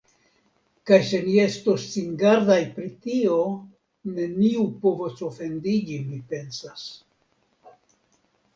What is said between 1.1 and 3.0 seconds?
ni estos singardaj pri